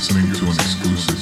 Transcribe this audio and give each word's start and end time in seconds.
Listening 0.00 0.32
to 0.32 0.44
an 0.46 0.52
exclusive 0.52 1.19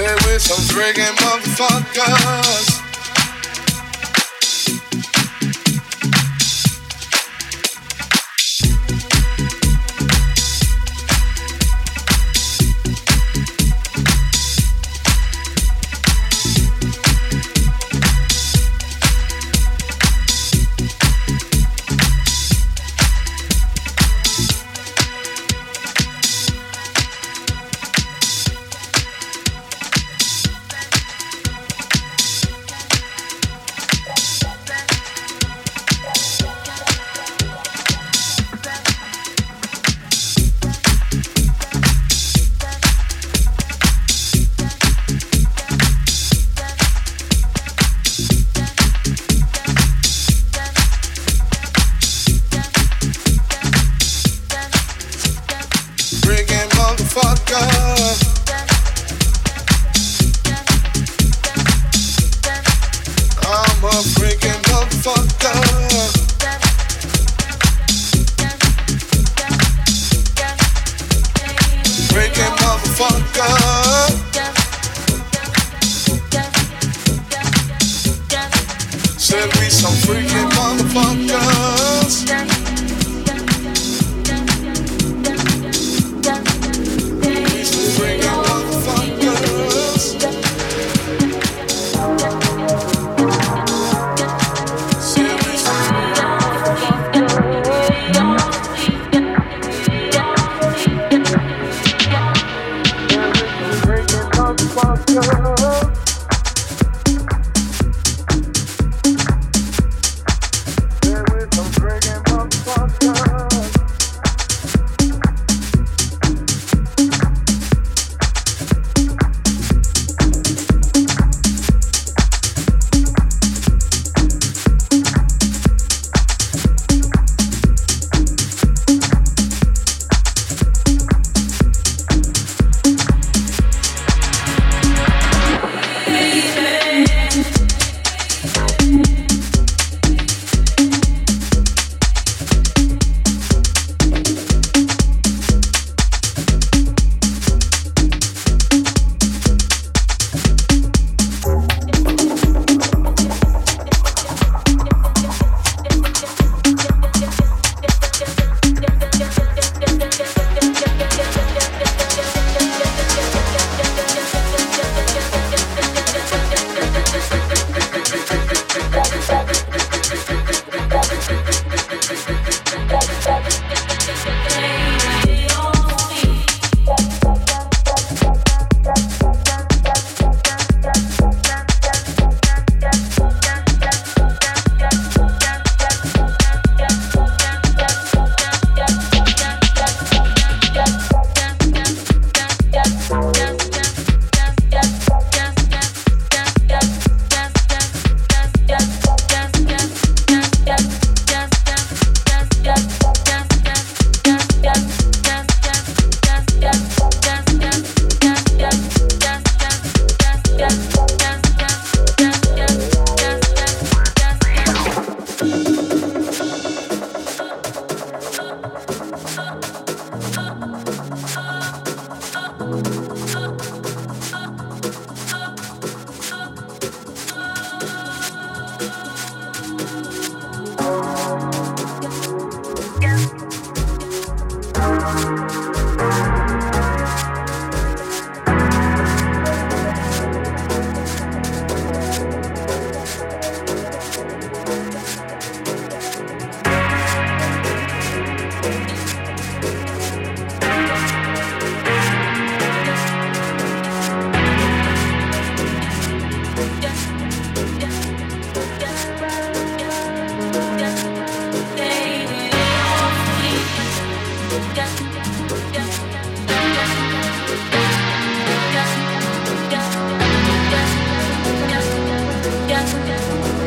Stay 0.00 0.14
with 0.32 0.40
some 0.40 0.64
friggin' 0.74 1.14
motherfuckers. 1.16 2.79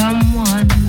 Someone. 0.00 0.79